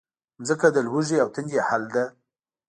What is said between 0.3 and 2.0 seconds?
مځکه د لوږې او تندې حل